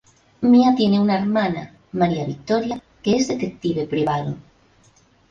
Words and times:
Mia 0.41 0.73
tiene 0.75 0.99
una 0.99 1.15
hermana, 1.19 1.77
María 1.91 2.25
Victoria, 2.25 2.81
que 3.03 3.17
es 3.17 3.27
detective 3.27 3.85
privado. 3.85 4.35